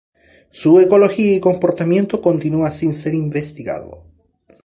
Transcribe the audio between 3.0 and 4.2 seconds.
investigado.